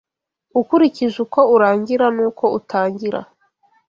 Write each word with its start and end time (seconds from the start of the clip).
Ukurikije 0.59 1.17
uko 1.25 1.39
urangira 1.55 2.05
n’uko 2.15 2.45
utangira 2.59 3.19